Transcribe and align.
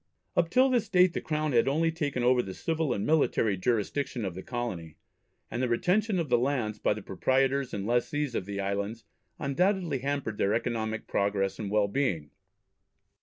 Up 0.35 0.49
till 0.49 0.71
this 0.71 0.89
date 0.89 1.13
the 1.13 1.21
Crown 1.21 1.51
had 1.51 1.67
only 1.67 1.91
taken 1.91 2.23
over 2.23 2.41
the 2.41 2.55
civil 2.55 2.91
and 2.91 3.05
military 3.05 3.55
jurisdiction 3.55 4.25
of 4.25 4.33
the 4.33 4.41
colony, 4.41 4.95
and 5.51 5.61
the 5.61 5.67
retention 5.69 6.17
of 6.17 6.27
the 6.27 6.39
lands 6.39 6.79
by 6.79 6.95
the 6.95 7.03
proprietors 7.03 7.71
and 7.71 7.85
lessees 7.85 8.33
of 8.33 8.47
the 8.47 8.59
islands 8.59 9.05
undoubtedly 9.37 9.99
hampered 9.99 10.39
their 10.39 10.55
economic 10.55 11.05
progress 11.05 11.59
and 11.59 11.69
well 11.69 11.87
being. 11.87 12.31